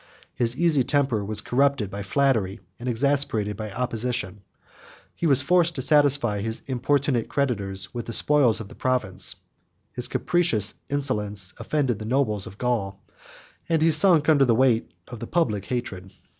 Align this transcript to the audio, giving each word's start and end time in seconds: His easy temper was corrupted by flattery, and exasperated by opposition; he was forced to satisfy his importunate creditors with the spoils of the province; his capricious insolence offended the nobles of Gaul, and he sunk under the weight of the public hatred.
His 0.33 0.59
easy 0.59 0.83
temper 0.83 1.23
was 1.23 1.41
corrupted 1.41 1.91
by 1.91 2.01
flattery, 2.01 2.59
and 2.79 2.89
exasperated 2.89 3.55
by 3.55 3.71
opposition; 3.71 4.41
he 5.13 5.27
was 5.27 5.43
forced 5.43 5.75
to 5.75 5.83
satisfy 5.83 6.41
his 6.41 6.63
importunate 6.65 7.29
creditors 7.29 7.93
with 7.93 8.07
the 8.07 8.13
spoils 8.13 8.59
of 8.59 8.67
the 8.67 8.73
province; 8.73 9.35
his 9.93 10.07
capricious 10.07 10.73
insolence 10.89 11.53
offended 11.59 11.99
the 11.99 12.05
nobles 12.05 12.47
of 12.47 12.57
Gaul, 12.57 12.99
and 13.69 13.79
he 13.83 13.91
sunk 13.91 14.27
under 14.27 14.43
the 14.43 14.55
weight 14.55 14.91
of 15.07 15.19
the 15.19 15.27
public 15.27 15.65
hatred. 15.65 16.11